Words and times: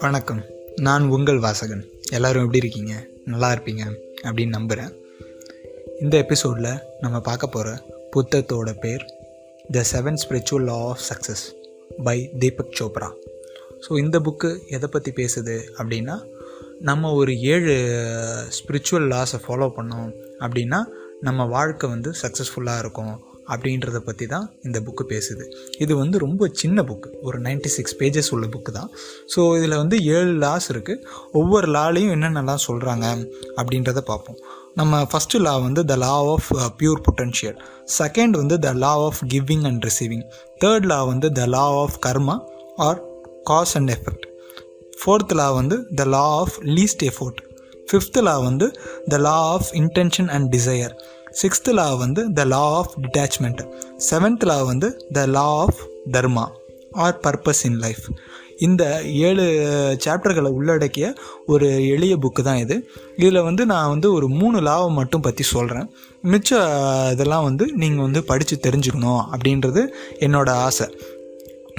வணக்கம். 0.00 0.42
நான் 0.76 1.08
உங்கள் 1.08 1.38
வாசகன். 1.38 1.84
எல்லாரும் 2.12 2.44
எப்படி 2.44 2.58
இருக்கீங்க? 2.58 2.92
நல்லா 3.24 3.52
இருப்பீங்க 3.52 3.80
அப்படின்னு 4.22 4.48
நம்புகிறேன் 4.48 4.92
இந்த 6.00 6.16
எபிசோடில் 6.16 6.78
நம்ம 7.00 7.20
பார்க்க 7.20 7.46
போகிற 7.46 7.82
புத்தகத்தோட 8.16 8.80
பேர் 8.80 9.04
the 9.72 9.84
seven 9.92 10.16
spiritual 10.28 10.64
law 10.64 10.74
of 10.74 11.00
success 11.08 11.54
by 12.04 12.30
Deepak 12.38 12.76
Chopra 12.80 13.12
so 13.88 13.98
இந்த 13.98 14.18
புக்கு 14.18 14.66
எதை 14.68 14.88
பற்றி 14.92 15.12
பேசுது 15.12 15.62
அப்படின்னா 15.78 16.22
நம்ம 16.80 17.12
ஒரு 17.12 17.40
ஏழு 17.40 17.72
ஸ்பிரிச்சுவல் 18.48 19.10
லாஸை 19.10 19.40
ஃபாலோ 19.48 19.72
பண்ணோம் 19.76 20.12
அப்படின்னா 20.38 20.84
நம்ம 21.20 21.44
வாழ்க்கை 21.44 21.90
வந்து 21.90 22.12
சக்ஸஸ்ஃபுல்லாக 22.22 22.78
இருக்கும். 22.78 23.34
அப்படின்றத 23.52 23.98
பற்றி 24.08 24.26
தான் 24.34 24.46
இந்த 24.66 24.78
புக்கு 24.86 25.04
பேசுது. 25.12 25.44
இது 25.84 25.92
வந்து 26.02 26.16
ரொம்ப 26.24 26.48
சின்ன 26.62 26.82
புக்கு 26.90 27.10
ஒரு 27.28 27.38
நைன்டி 27.46 27.70
சிக்ஸ் 27.76 27.96
பேஜஸ் 28.00 28.30
உள்ள 28.36 28.46
புக்கு 28.54 28.72
தான். 28.78 28.90
ஸோ 29.34 29.40
இதில் 29.58 29.80
வந்து 29.82 29.98
ஏழு 30.16 30.34
லாஸ் 30.44 30.68
இருக்குது 30.74 31.02
ஒவ்வொரு 31.40 31.68
லாலையும் 31.76 32.14
என்னென்னலாம் 32.16 32.64
சொல்கிறாங்க 32.68 33.06
அப்படின்றத 33.60 34.02
பார்ப்போம். 34.12 34.40
நம்ம 34.80 35.02
ஃபஸ்ட்டு 35.10 35.38
லா 35.46 35.52
வந்து 35.66 35.82
the 35.90 35.94
law 36.02 36.14
of 36.32 36.48
pure 36.80 37.02
potential 37.06 37.58
second 37.98 38.34
வந்து 38.40 38.56
the 38.64 38.72
law 38.84 38.92
of 39.08 39.20
giving 39.32 39.64
and 39.70 39.84
receiving 39.88 40.24
third 40.64 40.88
law 40.92 40.98
வந்து 41.12 41.28
the 41.38 41.44
law 41.56 41.66
of 41.82 41.96
karma 42.06 42.36
or 42.86 43.00
cause 43.50 43.74
and 43.80 43.92
effect 43.96 44.26
fourth 45.00 45.34
law 45.40 45.46
வந்து 45.60 45.76
the 46.00 46.04
law 46.14 46.24
of 46.42 46.56
least 46.76 47.04
effort 47.10 47.40
fifth 47.88 48.18
law 48.28 48.34
வந்து 48.48 48.66
the 49.12 49.18
law 49.26 49.34
of 49.54 49.68
intention 49.80 50.30
and 50.36 50.48
desire 50.56 50.94
sixth 51.42 51.68
law 51.78 51.86
வந்து 51.94 52.22
the 52.32 52.44
law 52.44 52.62
of 52.78 52.94
detachment 53.04 53.60
seventh 54.10 54.44
law 54.50 54.56
வந்து 54.62 54.88
the 55.12 55.26
law 55.36 55.46
of 55.62 55.80
dharma 56.12 56.44
or 57.04 57.18
purpose 57.24 57.62
in 57.64 57.78
life 57.84 58.04
இந்த 58.66 58.82
ஏழு 59.28 59.44
சாப்டர்களை 60.04 60.50
உள்ளடக்கிய 60.58 61.06
ஒரு 61.46 61.66
எளிய 61.94 62.14
book 62.16 62.42
தான் 62.42 62.56
இது. 62.56 62.76
இதில் 63.16 63.46
வந்து 63.48 63.62
நான் 63.72 63.88
வந்து 63.88 64.08
ஒரு 64.12 64.28
மூணு 64.28 64.60
லாவை 64.60 64.88
மட்டும் 64.90 65.20
பற்றி 65.20 65.44
சொல்கிறேன் 65.44 65.88
மிச்ச 66.32 66.50
இதெல்லாம் 67.10 67.44
வந்து 67.44 67.66
நீங்கள் 67.82 68.04
வந்து 68.04 68.22
படித்து 68.24 68.56
தெரிஞ்சுக்கணும் 68.66 69.20
அப்படின்றது 69.34 69.82
என்னோடய 70.26 70.62
ஆசை. 70.68 70.86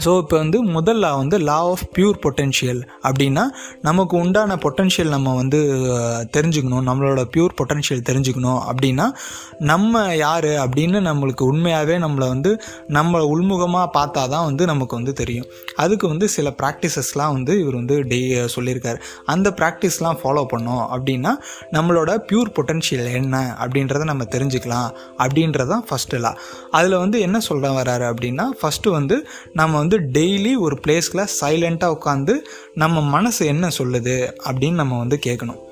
ஸோ 0.03 0.11
இப்போ 0.23 0.35
வந்து 0.41 0.57
முதல் 0.75 0.99
லா 1.03 1.09
வந்து 1.19 1.37
லா 1.47 1.55
ஆஃப் 1.69 1.83
பியூர் 1.95 2.17
பொட்டென்ஷியல் 2.23 2.81
அப்படின்னா 3.07 3.43
நமக்கு 3.87 4.13
உண்டான 4.23 4.57
பொட்டென்ஷியல் 4.65 5.09
நம்ம 5.15 5.33
வந்து 5.39 5.59
தெரிஞ்சுக்கணும். 6.35 6.83
நம்மளோட 6.89 7.21
பியூர் 7.33 7.55
பொட்டென்ஷியல் 7.59 8.03
தெரிஞ்சுக்கணும். 8.09 8.59
அப்படின்னா 8.69 9.05
நம்ம 9.71 10.03
யார் 10.25 10.49
அப்படின்னு 10.63 10.99
நம்மளுக்கு 11.07 11.43
உண்மையாகவே 11.51 11.95
நம்மளை 12.05 12.27
வந்து 12.33 12.51
நம்ம 12.97 13.21
உள்முகமாக 13.33 13.87
பார்த்தா 13.97 14.23
தான் 14.35 14.45
வந்து 14.49 14.65
நமக்கு 14.71 14.95
வந்து 14.99 15.15
தெரியும். 15.21 15.47
அதுக்கு 15.85 16.05
வந்து 16.13 16.27
சில 16.35 16.53
ப்ராக்டிசஸ்லாம் 16.61 17.33
வந்து 17.37 17.55
இவர் 17.63 17.79
வந்து 17.81 17.97
டே 18.11 18.19
சொல்லியிருக்காரு. 18.57 19.01
அந்த 19.35 19.47
ப்ராக்டிஸ்லாம் 19.61 20.19
ஃபாலோ 20.21 20.45
பண்ணோம் 20.53 20.85
அப்படின்னா 20.93 21.33
நம்மளோட 21.77 22.11
பியூர் 22.29 22.53
பொட்டென்ஷியல் 22.59 23.09
என்ன 23.21 23.35
அப்படின்றத 23.63 24.09
நம்ம 24.11 24.29
தெரிஞ்சுக்கலாம் 24.37 24.89
அப்படின்றதான் 25.23 25.83
ஃபஸ்ட்டு 25.89 26.21
லா 26.25 26.33
அதில் 26.77 26.97
வந்து 27.03 27.17
என்ன 27.27 27.37
சொல்ல 27.49 27.73
வராரு 27.79 28.07
அப்படின்னா 28.13 28.47
ஃபஸ்ட்டு 28.61 28.95
வந்து 28.99 29.15
நம்ம 29.59 29.85
வந்து 29.87 30.19
டெய்லி 30.19 30.57
ஒரு 30.57 30.75
பிளேஸில் 30.87 31.27
சைலண்ட்டாக 31.41 31.95
உட்காந்து 32.05 32.33
நம்ம 32.73 33.01
மனசு 33.01 33.45
என்ன 33.45 33.67
சொல்லுது 33.77 34.15
அப்படின்னு 34.49 34.79
நம்ம 34.81 34.97
வந்து 34.97 35.19
கேட்கணும். 35.25 35.65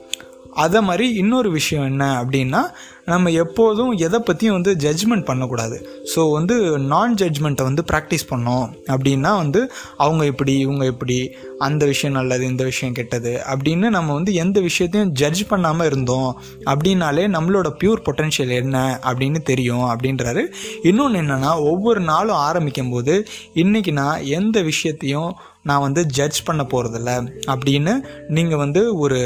அதை 0.56 0.82
மாதிரி 0.82 1.14
இன்னொரு 1.14 1.50
விஷயம் 1.52 1.86
என்ன 1.86 2.04
அப்படின்னா 2.24 2.62
நம்ம 3.06 3.32
எப்போதும் 3.32 3.92
எதை 3.92 4.20
பற்றியும் 4.20 4.62
வந்து 4.62 4.72
ஜட்ஜ்மெண்ட் 4.76 5.26
பண்ணக்கூடாது. 5.26 5.88
ஸோ 6.16 6.32
வந்து 6.32 6.56
நான் 6.78 7.14
ஜட்ஜ்மெண்ட்டை 7.14 7.64
வந்து 7.64 7.84
ப்ராக்டிஸ் 7.92 8.26
பண்ணோம் 8.30 8.68
அப்படின்னா 8.88 9.32
வந்து 9.36 9.72
அவங்க 9.98 10.26
இப்படி 10.26 10.54
இவங்க 10.58 10.86
இப்படி 10.86 11.18
அந்த 11.58 11.86
விஷயம் 11.86 12.16
நல்லது 12.16 12.46
இந்த 12.46 12.64
விஷயம் 12.64 12.94
கெட்டது 12.94 13.34
அப்படின்னு 13.54 13.90
நம்ம 13.90 14.14
வந்து 14.14 14.34
எந்த 14.34 14.60
விஷயத்தையும் 14.60 15.12
ஜட்ஜ் 15.12 15.44
பண்ணாமல் 15.48 15.88
இருந்தோம் 15.88 16.32
அப்படின்னாலே 16.66 17.26
நம்மளோட 17.38 17.70
பியூர் 17.84 18.06
பொட்டென்ஷியல் 18.08 18.56
என்ன 18.62 19.00
அப்படின்னு 19.04 19.42
தெரியும் 19.42 19.86
அப்படின்றாரு. 19.94 20.46
இன்னொன்று 20.84 21.22
என்னென்னா 21.22 21.52
ஒவ்வொரு 21.72 22.00
நாளும் 22.00 22.36
ஆரம்பிக்கும் 22.36 22.90
போது 22.90 23.28
இன்றைக்கி 23.56 23.92
நான் 23.92 24.24
எந்த 24.40 24.62
விஷயத்தையும் 24.62 25.32
நான் 25.70 25.84
வந்து 25.86 26.02
ஜட்ஜ் 26.18 26.40
பண்ண 26.44 26.64
போகிறதில்ல 26.74 27.12
அப்படின்னு 27.54 27.94
நீங்கள் 28.38 28.62
வந்து 28.64 28.82
ஒரு 29.04 29.20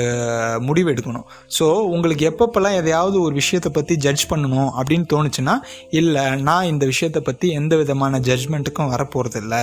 முடிவு 0.62 0.90
எடுக்கணும். 0.94 1.26
ஸோ 1.58 1.66
உங்களுக்கு 1.96 2.24
எப்பப்பெல்லாம் 2.32 2.78
எதையாவது 2.82 3.18
ஒரு 3.22 3.34
விஷயத்தை 3.34 3.72
பற்றி 3.72 3.96
ஜட்ஜ் 3.98 4.26
பண்ணணும் 4.32 4.70
அப்படின்னு 4.80 5.06
தோணுச்சுன்னா 5.14 5.56
இல்லை 6.00 6.24
நான் 6.40 6.70
இந்த 6.74 6.86
விஷயத்தை 6.86 7.22
பற்றி 7.22 7.50
எந்த 7.52 7.76
விதமான 7.76 8.20
ஜட்ஜ்மெண்ட்டுக்கும் 8.20 8.92
வரப்போகிறதில்ல 8.94 9.56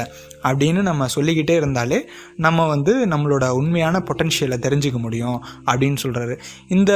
அப்படின்னு 0.43 0.81
நம்ம 0.83 1.07
சொல்லிக்கிட்டே 1.07 1.55
இருந்தாலே 1.57 1.99
நம்ம 2.37 2.67
வந்து 2.67 2.93
நம்மளோட 3.07 3.45
உண்மையான 3.61 4.03
பொட்டன்ஷியலை 4.09 4.59
தெரிஞ்சுக்க 4.67 4.99
முடியும் 4.99 5.39
அப்படின்னு 5.71 5.99
சொல்கிறாரு 6.03 6.35
இந்த 6.69 6.93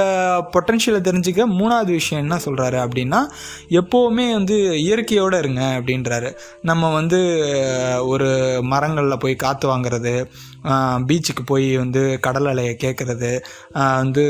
பொட்டன்ஷியலை 0.52 1.00
தெரிஞ்சுக்க 1.08 1.46
மூணாவது 1.60 1.92
விஷயம் 2.00 2.22
என்ன 2.24 2.38
சொல்கிறாரு 2.44 2.78
அப்படின்னா 2.84 3.20
எப்போவுமே 3.80 4.26
வந்து 4.32 4.56
இயற்கையோடு 4.82 5.38
இருங்க 5.38 5.62
அப்படின்றாரு. 5.78 6.30
நம்ம 6.62 6.92
வந்து 6.92 7.18
ஒரு 8.06 8.28
மரங்களில் 8.62 9.18
போய் 9.18 9.36
காற்று 9.36 9.68
வாங்குறது 9.70 10.14
பீச்சுக்கு 11.08 11.42
போய் 11.50 11.68
வந்து 11.82 12.00
கடல் 12.26 12.48
அலையை 12.52 12.74
கேட்குறது 12.82 13.30
வந்து 14.02 14.24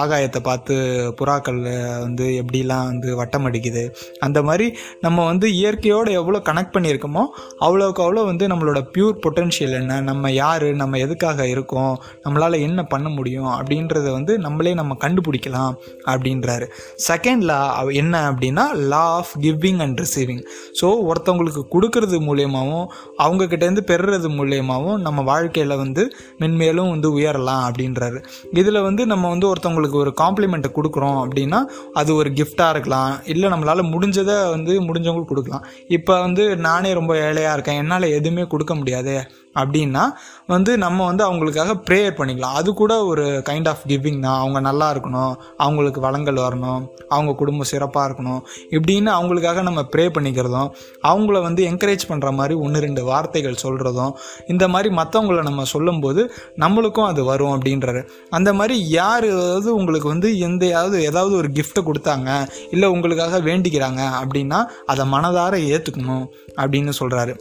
ஆகாயத்தை 0.00 0.40
பார்த்து 0.48 0.74
புறாக்கள் 1.18 1.60
வந்து 2.04 2.26
எப்படிலாம் 2.40 2.88
வந்து 2.90 3.08
வட்டம் 3.20 3.46
அடிக்குது. 3.48 3.84
அந்த 4.26 4.38
மாதிரி 4.48 4.66
நம்ம 5.06 5.24
வந்து 5.30 5.46
இயற்கையோடு 5.60 6.10
எவ்வளோ 6.20 6.40
கனெக்ட் 6.48 6.74
பண்ணியிருக்கோமோ 6.76 7.24
அவ்வளோக்கு 7.66 8.02
அவ்வளோ 8.06 8.24
வந்து 8.30 8.44
நம்மளோட 8.52 8.80
பியூர் 8.94 9.20
பொட்டென்ஷியல் 9.24 9.76
என்ன 9.80 10.00
நம்ம 10.10 10.32
யார் 10.34 10.66
நம்ம 10.82 10.98
எதுக்காக 11.06 11.48
இருக்கோம் 11.54 11.94
நம்மளால் 12.24 12.58
என்ன 12.68 12.80
பண்ண 12.92 13.08
முடியும் 13.18 13.50
அப்படின்றத 13.58 14.08
வந்து 14.18 14.32
நம்மளே 14.46 14.74
நம்ம 14.80 14.96
கண்டுபிடிக்கலாம் 15.04 15.72
அப்படின்றாரு. 16.12 16.66
செகண்ட் 17.08 17.44
லா 17.50 17.60
என்ன 18.02 18.14
அப்படின்னா 18.30 18.64
law 18.92 19.04
of 19.18 19.32
giving 19.44 19.80
and 19.84 19.98
receiving 20.04 20.42
so 20.80 20.86
ஒருத்தவங்களுக்கு 21.10 21.62
கொடுக்கறது 21.74 22.18
மூலியமாகவும் 22.28 22.86
அவங்கக்கிட்டேருந்து 23.24 23.84
பெறுறது 23.90 24.28
மூலியமாகவும் 24.54 25.00
நம்ம 25.00 25.22
வாழ்க்கையில் 25.22 25.76
வந்து 25.76 26.02
மென்மேலும் 26.38 26.90
வந்து 26.90 27.08
உயரலாம் 27.18 27.62
அப்படின்றாரு. 27.68 28.24
இதில் 28.52 28.80
வந்து 28.80 29.06
நம்ம 29.06 29.28
வந்து 29.28 29.46
ஒருத்தவங்களுக்கு 29.52 29.98
ஒரு 30.02 30.14
காம்ப்ளிமெண்ட்டை 30.20 30.70
கொடுக்குறோம் 30.78 31.18
அப்படின்னா 31.24 31.60
அது 31.92 32.14
ஒரு 32.14 32.30
கிஃப்டாக 32.30 32.70
இருக்கலாம். 32.70 33.14
இல்லை 33.24 33.48
நம்மளால் 33.50 33.90
முடிஞ்சதை 33.94 34.36
வந்து 34.50 34.72
முடிஞ்சவங்களுக்கு 34.80 35.32
கொடுக்கலாம். 35.34 35.64
இப்போ 35.88 36.20
வந்து 36.20 36.56
நானே 36.56 36.92
ரொம்ப 36.92 37.16
ஏழையாக 37.16 37.52
இருக்கேன். 37.52 37.76
என்னால் 37.76 38.02
எதுவுமே 38.02 38.46
கொடுக்க 38.46 38.74
முடியாது. 38.74 39.14
அப்படின்னா 39.54 40.04
வந்து 40.46 40.78
நம்ம 40.78 41.04
வந்து 41.04 41.32
அவங்களுக்காக 41.32 41.74
ப்ரேயர் 41.90 42.16
பண்ணிக்கலாம். 42.18 42.56
அது 42.60 42.74
கூட 42.74 43.04
ஒரு 43.04 43.24
கைண்ட் 43.48 43.68
ஆஃப் 43.68 43.84
கிவிங் 43.88 44.20
தான். 44.20 44.38
அவங்க 44.38 44.60
நல்லா 44.60 44.92
இருக்கணும். 44.94 45.34
அவங்களுக்கு 45.56 46.00
வளங்கள் 46.00 46.34
வரணும். 46.34 46.86
அவங்க 47.08 47.32
குடும்பம் 47.32 47.70
சிறப்பாக 47.72 48.12
இருக்கணும். 48.12 48.40
இப்படின்னு 48.70 49.10
அவங்களுக்காக 49.18 49.62
நம்ம 49.62 49.82
ப்ரே 49.82 50.06
பண்ணிக்கிறதும் 50.16 50.70
அவங்கள 51.02 51.42
வந்து 51.42 51.64
என்கரேஜ் 51.64 52.08
பண்ணுற 52.08 52.32
மாதிரி 52.32 52.54
ஒன்று 52.54 52.80
ரெண்டு 52.80 53.04
வார்த்தைகள் 53.04 53.62
சொல்கிறதும் 53.62 54.12
இந்த 54.46 54.68
மாதிரி 54.68 54.94
மற்றவங்கள 54.94 55.42
நம்ம 55.42 55.64
சொல்லும்போது 55.64 56.32
நம்மளுக்கும் 56.56 57.06
அது 57.06 57.24
வரும் 57.24 57.54
அப்படின்றாரு. 57.54 58.02
அந்த 58.30 58.52
மாதிரி 58.52 58.88
யார் 58.88 59.26
ஏதாவது 59.26 59.74
உங்களுக்கு 59.74 60.08
வந்து 60.08 60.30
எந்தையாவது 60.48 60.98
ஏதாவது 61.02 61.36
ஒரு 61.36 61.48
கிஃப்ட்டை 61.48 61.82
கொடுத்தாங்க 61.84 62.30
இல்லை 62.70 62.88
உங்களுக்காக 62.88 63.40
வேண்டிக்கிறாங்க 63.40 64.02
அப்படின்னா 64.22 64.60
அதை 64.86 65.06
மனதார 65.12 65.54
ஏற்றுக்கணும் 65.72 66.26
அப்படின்னு 66.56 66.92
சொல்கிறாரு 67.00 67.34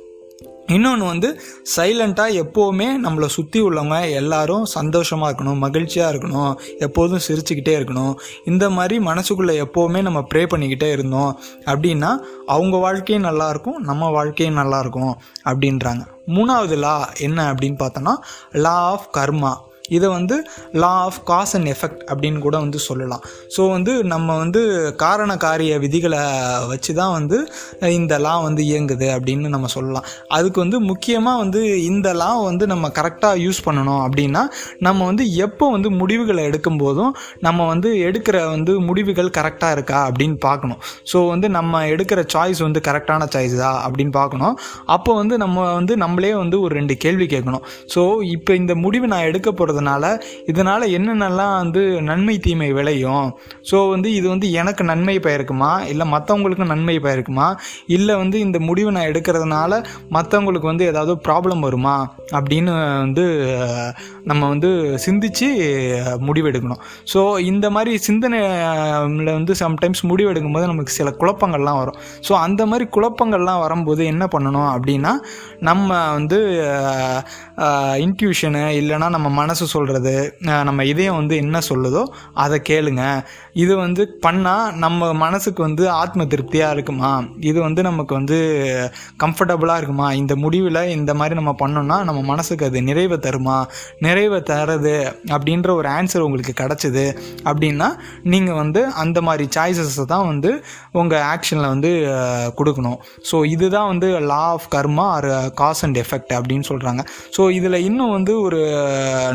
இன்னொன்று 0.73 1.06
வந்து 1.06 1.29
சைலண்ட்டாக 1.75 2.35
எப்போவுமே 2.41 2.88
நம்மளை 3.06 3.28
சுற்றி 3.35 3.59
உள்ளவங்க 3.67 3.97
எல்லாரும் 4.22 4.66
சந்தோஷமாக 4.75 5.29
இருக்கணும் 5.31 5.61
மகிழ்ச்சியாக 5.66 6.11
இருக்கணும் 6.13 6.53
எப்போதும் 6.85 7.23
சிரிச்சுக்கிட்டே 7.28 7.75
இருக்கணும். 7.79 8.13
இந்த 8.45 8.66
மாதிரி 8.78 8.97
மனசுக்குள்ளே 9.09 9.56
எப்போவுமே 9.66 10.01
நம்ம 10.07 10.22
ப்ரே 10.33 10.44
பண்ணிக்கிட்டே 10.53 10.89
இருந்தோம் 10.91 11.31
அப்படின்னா 11.66 12.12
அவங்க 12.56 12.78
வாழ்க்கையும் 12.78 13.28
நல்லாயிருக்கும் 13.29 13.79
நம்ம 13.89 14.09
வாழ்க்கையும் 14.17 14.59
நல்லாயிருக்கும் 14.62 15.13
அப்படின்றாங்க. 15.50 16.03
மூணாவது 16.36 16.75
லா 16.86 16.95
என்ன 17.19 17.39
அப்படின்னு 17.53 17.80
பார்த்தோன்னா 17.83 18.15
லா 18.65 18.75
ஆஃப் 18.92 19.07
கர்மா 19.18 19.53
இதை 19.89 20.07
வந்து 20.09 20.35
law 20.81 20.91
of 21.07 21.19
cause 21.30 21.53
and 21.57 21.69
effect 21.74 22.03
அப்படின்னு 22.12 22.39
கூட 22.39 22.56
வந்து 22.65 22.80
சொல்லலாம். 22.88 23.24
ஸோ 23.56 23.62
வந்து 23.69 23.94
நம்ம 24.03 24.38
வந்து 24.38 24.62
காரண 25.03 25.31
காரிய 25.45 25.80
விதிகளை 25.83 26.21
வச்சு 26.71 26.94
தான் 27.00 27.13
வந்து 27.18 27.38
இந்த 27.97 28.13
லா 28.25 28.33
வந்து 28.47 28.63
இயங்குது 28.69 29.07
அப்படின்னு 29.15 29.53
நம்ம 29.56 29.68
சொல்லலாம். 29.75 30.06
அதுக்கு 30.38 30.59
வந்து 30.65 30.80
முக்கியமாக 30.91 31.41
வந்து 31.44 31.62
இந்த 31.89 32.13
லா 32.21 32.30
வந்து 32.50 32.68
நம்ம 32.74 32.91
கரெக்டாக 33.00 33.41
யூஸ் 33.45 33.59
பண்ணணும் 33.68 34.01
அப்படின்னா 34.06 34.44
நம்ம 34.88 35.06
வந்து 35.06 35.25
எப்போ 35.47 35.69
வந்து 35.75 35.91
முடிவுகளை 36.01 36.44
எடுக்கும் 36.51 36.79
போதும் 36.83 37.12
நம்ம 37.47 37.68
வந்து 37.74 37.91
எடுக்கிற 38.07 38.38
வந்து 38.56 38.75
முடிவுகள் 38.89 39.33
கரெக்டாக 39.39 39.77
இருக்கா 39.77 40.00
அப்படின்னு 40.09 40.38
பார்க்கணும். 40.47 40.79
ஸோ 41.13 41.27
வந்து 41.33 41.50
நம்ம 41.57 41.83
எடுக்கிற 41.94 42.24
சாய்ஸ் 42.36 42.62
வந்து 42.68 42.79
கரெக்டான 42.88 43.27
சாய்ஸா 43.36 43.71
அப்படின்னு 43.86 44.13
பார்க்கணும். 44.19 44.57
அப்போ 44.86 45.12
வந்து 45.21 45.38
நம்ம 45.44 45.74
வந்து 45.74 45.94
நம்மளே 45.97 46.33
வந்து 46.44 46.59
ஒரு 46.62 46.74
ரெண்டு 46.81 46.97
கேள்வி 46.97 47.25
கேட்கணும். 47.36 47.63
ஸோ 47.95 48.01
இப்போ 48.36 48.56
இந்த 48.62 48.75
முடிவு 48.75 49.07
நான் 49.13 49.27
எடுக்க 49.29 49.50
போகிறது 49.51 49.81
பண்ணுறதுனால 49.83 50.06
இதனால் 50.51 50.85
என்னென்னலாம் 50.97 51.56
வந்து 51.62 51.81
நன்மை 52.09 52.35
தீமை 52.45 52.69
விளையும்? 52.77 53.27
ஸோ 53.69 53.77
வந்து 53.94 54.09
இது 54.18 54.27
வந்து 54.33 54.47
எனக்கு 54.62 54.83
நன்மை 54.91 55.15
பயருக்குமா? 55.25 55.71
இல்லை 55.91 56.06
மற்றவங்களுக்கு 56.13 56.65
நன்மை 56.74 56.97
பயருக்குமா? 57.06 57.47
இல்லை 57.97 58.13
வந்து 58.24 58.38
இந்த 58.45 58.57
முடிவை 58.68 58.91
நான் 58.95 59.09
எடுக்கிறதுனால 59.12 59.71
மற்றவங்களுக்கு 60.18 60.71
வந்து 60.71 60.88
ஏதாவது 60.91 61.15
ப்ராப்ளம் 61.27 61.65
வருமா? 61.68 61.95
அப்படின்னு 62.38 62.74
வந்து 63.06 63.25
நம்ம 64.30 64.41
வந்து 64.53 64.69
சிந்திச்சு 65.06 65.47
முடிவெடுக்கணும் 66.27 66.81
ஸோ 67.13 67.21
இந்த 67.51 67.65
மாதிரி 67.75 67.91
சிந்தனையில் 68.07 69.31
வந்து 69.38 69.53
சம்டைம்ஸ் 69.63 70.01
முடிவெடுக்கும்போது 70.12 70.69
நமக்கு 70.71 70.97
சில 71.00 71.09
குழப்பங்கள்லாம் 71.21 71.79
வரும். 71.81 71.97
ஸோ 72.27 72.33
அந்த 72.45 72.62
மாதிரி 72.71 72.86
குழப்பங்கள்லாம் 72.95 73.63
வரும்போது 73.65 74.01
என்ன 74.13 74.24
பண்ணணும் 74.33 74.69
அப்படின்னா 74.75 75.13
நம்ம 75.69 75.89
வந்து 76.18 76.39
இன்ட்யூஷனு 78.06 78.63
இல்லைன்னா 78.79 79.07
நம்ம 79.15 79.27
மனசு 79.41 79.62
சொல்கிறது 79.74 80.13
நம்ம 80.68 80.83
இதயம் 80.92 81.18
வந்து 81.19 81.36
என்ன 81.44 81.57
சொல்லுதோ 81.69 82.04
அதை 82.44 82.57
கேளுங்க. 82.69 83.04
இது 83.63 83.74
வந்து 83.83 84.04
பண்ணால் 84.25 84.71
நம்ம 84.83 85.10
மனசுக்கு 85.24 85.62
வந்து 85.68 85.83
ஆத்ம 86.01 86.25
திருப்தியாக 86.33 86.75
இருக்குமா? 86.75 87.12
இது 87.50 87.60
வந்து 87.68 87.81
நமக்கு 87.89 88.13
வந்து 88.19 88.38
கம்ஃபர்டபுளாக 89.24 89.80
இருக்குமா? 89.81 90.07
இந்த 90.21 90.36
முடிவில் 90.44 90.81
இந்த 90.98 91.12
மாதிரி 91.19 91.38
நம்ம 91.39 91.54
பண்ணோம்னா 91.63 91.98
நம்ம 92.10 92.24
மனசுக்கு 92.31 92.68
அது 92.69 92.81
நிறைவை 92.89 93.19
தருமா? 93.27 93.57
நிறைவை 94.07 94.39
தருது 94.51 94.95
அப்படின்ற 95.33 95.69
ஒரு 95.80 95.89
ஆன்சர் 95.98 96.25
உங்களுக்கு 96.27 96.56
கிடச்சிது 96.63 97.06
அப்படின்னா 97.50 97.89
நீங்கள் 98.33 98.60
வந்து 98.62 98.83
அந்த 99.04 99.21
மாதிரி 99.30 99.48
சாய்ஸஸை 99.57 100.07
தான் 100.13 100.27
வந்து 100.31 100.51
உங்கள் 101.01 101.25
ஆக்ஷனில் 101.33 101.71
வந்து 101.74 101.92
கொடுக்கணும். 102.60 103.00
ஸோ 103.30 103.36
இதுதான் 103.56 103.89
வந்து 103.94 104.07
law 104.31 104.42
of 104.56 104.68
karma 104.75 105.07
or 105.18 105.30
cause 105.62 105.83
and 105.86 105.98
effect 106.04 106.33
அப்படின்னு 106.38 106.65
சொல்கிறாங்க 106.71 107.01
ஸோ 107.36 107.42
இதில் 107.57 107.83
இன்னும் 107.88 108.13
வந்து 108.18 108.33
ஒரு 108.45 108.60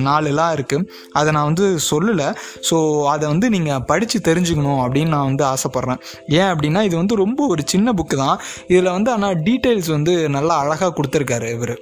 நாலு 0.09 0.18
நாலுலாம் 0.19 0.53
இருக்குது 0.57 0.87
அதை 1.19 1.29
நான் 1.37 1.49
வந்து 1.51 1.67
சொல்லலை. 1.91 2.29
ஸோ 2.69 2.77
அதை 3.15 3.25
வந்து 3.33 3.47
நீங்கள் 3.55 3.83
படித்து 3.91 4.19
தெரிஞ்சுக்கணும் 4.29 4.81
அப்படின்னு 4.85 5.13
நான் 5.17 5.29
வந்து 5.31 5.45
ஆசைப்பட்றேன். 5.53 6.01
ஏன் 6.39 6.51
அப்படின்னா 6.53 6.81
இது 6.89 6.95
வந்து 7.01 7.15
ரொம்ப 7.25 7.41
ஒரு 7.53 7.63
சின்ன 7.73 7.93
புக்கு 7.99 8.17
தான். 8.23 8.39
இதில் 8.73 8.91
வந்து 8.97 9.11
ஆனால் 9.15 9.37
டீட்டெயில்ஸ் 9.47 9.91
வந்து 9.97 10.13
நல்லா 10.37 10.55
அழகாக 10.63 10.91
கொடுத்துருக்காரு 10.99 11.49
இவர். 11.57 11.75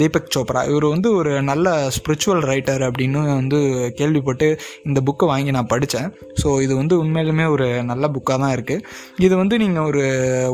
தீபக் 0.00 0.32
சோப்ரா. 0.34 0.60
இவர் 0.70 0.86
வந்து 0.94 1.08
ஒரு 1.20 1.32
நல்ல 1.50 1.66
ஸ்பிரிச்சுவல் 1.96 2.42
ரைட்டர் 2.50 2.82
அப்படின்னு 2.88 3.20
வந்து 3.40 3.58
கேள்விப்பட்டு 4.00 4.48
இந்த 4.88 4.98
புக்கை 5.08 5.26
வாங்கி 5.32 5.50
நான் 5.56 5.70
படித்தேன் 5.72 6.08
ஸோ 6.40 6.48
இது 6.64 6.72
வந்து 6.80 6.94
உண்மையிலுமே 7.02 7.46
ஒரு 7.54 7.68
நல்ல 7.90 8.04
புக்காக 8.16 8.38
தான் 8.44 8.54
இருக்குது 8.56 8.84
இது 9.26 9.34
வந்து 9.42 9.54
நீங்கள் 9.64 9.86
ஒரு 9.90 10.02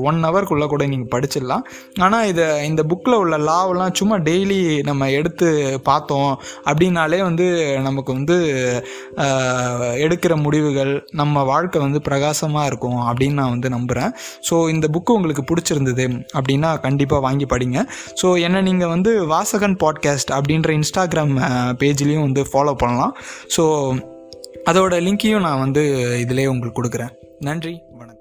ஒன் 0.08 0.20
ஹவர்க்குள்ளே 0.28 0.66
கூட 0.74 0.82
நீங்கள் 0.92 1.12
படிச்சிடலாம். 1.14 1.64
ஆனால் 2.06 2.26
இதை 2.32 2.46
இந்த 2.70 2.82
புக்கில் 2.90 3.20
உள்ள 3.22 3.36
லாவெல்லாம் 3.48 3.94
சும்மா 4.00 4.16
டெய்லி 4.28 4.60
நம்ம 4.88 5.10
எடுத்து 5.18 5.48
பார்த்தோம் 5.88 6.32
அப்படின்னாலே 6.68 7.07
வந்து 7.16 7.76
நமக்கு 7.80 8.12
வந்து 8.12 8.36
எடுக்கிற 10.04 10.36
முடிவுகள் 10.36 11.06
நம்ம 11.10 11.42
வாழ்க்கை 11.42 11.80
வந்து 11.80 12.00
பிரகாசமாக 12.00 12.66
இருக்கும் 12.66 13.00
அப்படின்னு 13.08 13.32
நான் 13.32 13.48
வந்து 13.48 13.68
நம்புகிறேன் 13.68 14.12
ஸோ 14.50 14.68
இந்த 14.68 14.88
புக்கு 14.92 15.10
உங்களுக்கு 15.10 15.44
பிடிச்சிருந்தது 15.50 16.06
அப்படின்னா 16.34 16.80
கண்டிப்பாக 16.80 17.22
வாங்கி 17.22 17.44
படிங்க. 17.44 17.86
ஸோ 18.22 18.40
என்ன 18.40 18.60
நீங்கள் 18.60 18.88
வந்து 18.88 19.26
வாசகன் 19.26 19.76
பாட்காஸ்ட் 19.84 20.32
அப்படின்ற 20.38 20.80
இன்ஸ்டாகிராம் 20.80 21.34
பேஜ்லேயும் 21.82 22.26
வந்து 22.28 22.44
ஃபாலோ 22.52 22.74
பண்ணலாம். 22.74 23.16
ஸோ 23.56 23.64
அதோட 24.64 24.94
லிங்க்கையும் 25.06 25.40
நான் 25.40 25.58
வந்து 25.58 25.82
இதிலே 26.20 26.46
உங்களுக்கு 26.46 26.82
கொடுக்குறேன். 26.82 27.12
நன்றி 27.40 27.82
வணக்கம். 27.92 28.17